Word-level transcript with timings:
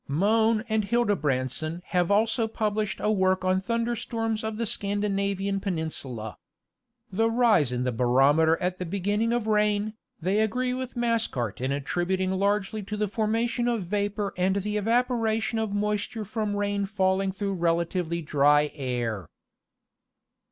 Mohn 0.07 0.63
and 0.67 0.83
Hildebrandsson 0.85 1.83
have 1.89 2.09
also 2.09 2.47
published 2.47 2.99
a 2.99 3.11
work 3.11 3.45
on 3.45 3.57
the 3.57 3.61
thunder 3.61 3.95
storms 3.95 4.43
of 4.43 4.57
the 4.57 4.65
Scandinavian 4.65 5.59
peninsula. 5.59 6.39
The 7.11 7.29
rise 7.29 7.71
in 7.71 7.83
the 7.83 7.91
barometer 7.91 8.59
at 8.59 8.79
the 8.79 8.85
beginning 8.87 9.31
of 9.31 9.45
rain, 9.45 9.93
they 10.19 10.39
agree 10.39 10.73
with 10.73 10.95
Masecart 10.97 11.61
in 11.61 11.71
attributing 11.71 12.31
largely 12.31 12.81
to 12.81 12.97
the 12.97 13.07
formation 13.07 13.67
of 13.67 13.83
vapor 13.83 14.33
and 14.37 14.55
the 14.55 14.75
evaporation 14.77 15.59
of 15.59 15.71
moisture 15.71 16.25
from 16.25 16.55
rain 16.55 16.87
falling 16.87 17.31
through 17.31 17.53
relatively 17.53 18.23
dry 18.23 18.71
air. 18.73 19.29